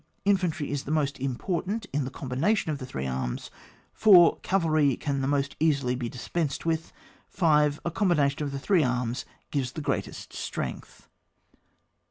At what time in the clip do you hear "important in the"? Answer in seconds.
1.19-2.09